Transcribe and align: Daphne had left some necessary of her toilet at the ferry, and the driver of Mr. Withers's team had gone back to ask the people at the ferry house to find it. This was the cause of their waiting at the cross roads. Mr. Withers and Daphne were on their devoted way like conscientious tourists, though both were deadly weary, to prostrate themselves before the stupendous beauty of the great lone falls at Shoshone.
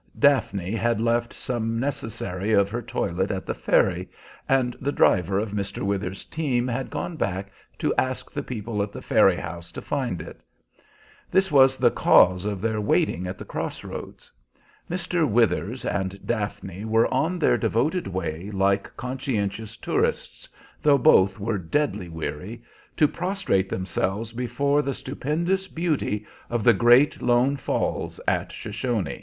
Daphne 0.17 0.71
had 0.71 0.99
left 0.99 1.31
some 1.31 1.79
necessary 1.79 2.53
of 2.53 2.71
her 2.71 2.81
toilet 2.81 3.29
at 3.29 3.45
the 3.45 3.53
ferry, 3.53 4.09
and 4.49 4.75
the 4.81 4.91
driver 4.91 5.37
of 5.37 5.51
Mr. 5.51 5.83
Withers's 5.83 6.25
team 6.25 6.67
had 6.67 6.89
gone 6.89 7.17
back 7.17 7.51
to 7.77 7.93
ask 7.97 8.31
the 8.31 8.41
people 8.41 8.81
at 8.81 8.91
the 8.91 9.03
ferry 9.03 9.35
house 9.35 9.71
to 9.73 9.79
find 9.79 10.19
it. 10.19 10.41
This 11.29 11.51
was 11.51 11.77
the 11.77 11.91
cause 11.91 12.45
of 12.45 12.61
their 12.61 12.81
waiting 12.81 13.27
at 13.27 13.37
the 13.37 13.45
cross 13.45 13.83
roads. 13.83 14.31
Mr. 14.89 15.29
Withers 15.29 15.85
and 15.85 16.17
Daphne 16.25 16.83
were 16.83 17.05
on 17.13 17.37
their 17.37 17.55
devoted 17.55 18.07
way 18.07 18.49
like 18.49 18.97
conscientious 18.97 19.77
tourists, 19.77 20.49
though 20.81 20.97
both 20.97 21.39
were 21.39 21.59
deadly 21.59 22.09
weary, 22.09 22.63
to 22.97 23.07
prostrate 23.07 23.69
themselves 23.69 24.33
before 24.33 24.81
the 24.81 24.95
stupendous 24.95 25.67
beauty 25.67 26.25
of 26.49 26.63
the 26.63 26.73
great 26.73 27.21
lone 27.21 27.55
falls 27.55 28.19
at 28.27 28.51
Shoshone. 28.51 29.19